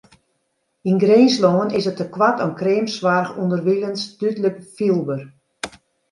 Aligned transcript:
Yn 0.89 0.97
Grinslân 1.03 1.69
is 1.77 1.85
it 1.91 1.97
tekoart 1.99 2.41
oan 2.43 2.57
kreamsoarch 2.59 3.35
ûnderwilens 3.41 4.01
dúdlik 4.19 4.57
fielber. 4.75 5.21